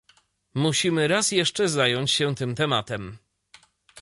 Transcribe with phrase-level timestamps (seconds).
[0.53, 3.17] Musimy raz jeszcze zająć się tym tematem